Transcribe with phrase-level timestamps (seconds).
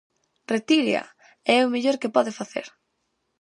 [0.53, 1.03] ¡Retírea!
[1.55, 2.65] É o mellor que pode facer.